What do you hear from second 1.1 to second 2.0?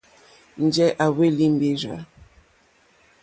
hwélí mbèrzà.